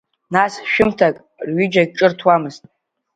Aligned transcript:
Нас 0.33 0.53
шәымҭак 0.71 1.15
рҩыџьагь 1.49 1.91
ҿырҭуамызт. 1.97 2.63